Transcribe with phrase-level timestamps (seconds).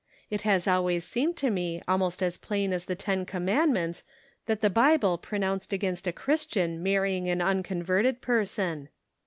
[0.31, 4.03] It has always seemed to me almost as plain as the ten commandments
[4.47, 8.89] that the Bible pronounced against a Christian marrying an unconverted person."